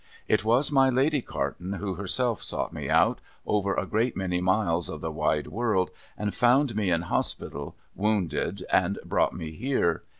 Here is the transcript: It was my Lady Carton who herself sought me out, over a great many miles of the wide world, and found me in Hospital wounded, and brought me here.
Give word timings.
It 0.27 0.43
was 0.43 0.71
my 0.71 0.89
Lady 0.89 1.21
Carton 1.21 1.73
who 1.73 1.93
herself 1.93 2.41
sought 2.41 2.73
me 2.73 2.89
out, 2.89 3.19
over 3.45 3.75
a 3.75 3.85
great 3.85 4.17
many 4.17 4.41
miles 4.41 4.89
of 4.89 4.99
the 4.99 5.11
wide 5.11 5.45
world, 5.45 5.91
and 6.17 6.33
found 6.33 6.75
me 6.75 6.89
in 6.89 7.03
Hospital 7.03 7.75
wounded, 7.95 8.65
and 8.71 8.97
brought 9.05 9.35
me 9.35 9.51
here. 9.51 10.01